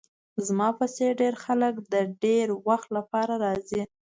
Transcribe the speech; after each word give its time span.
زما 0.47 0.67
په 0.79 0.85
څیر 0.95 1.11
ډیر 1.21 1.33
خلک 1.43 1.73
د 1.93 1.95
ډیر 2.23 2.47
وخت 2.67 2.87
لپاره 2.97 3.33
راځي 3.45 3.81